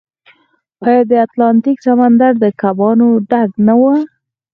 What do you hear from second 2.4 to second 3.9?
د کبانو ډک نه و؟